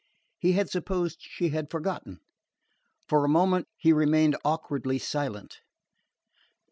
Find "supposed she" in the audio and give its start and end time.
0.67-1.49